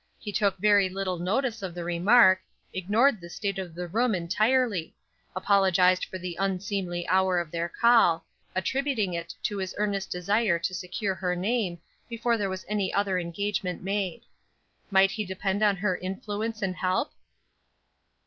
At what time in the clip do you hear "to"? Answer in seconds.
9.43-9.59, 10.57-10.73